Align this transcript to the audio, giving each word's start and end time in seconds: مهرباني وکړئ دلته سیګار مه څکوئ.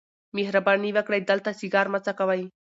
مهرباني 0.35 0.89
وکړئ 0.93 1.21
دلته 1.29 1.49
سیګار 1.59 1.87
مه 1.93 1.99
څکوئ. 2.05 2.41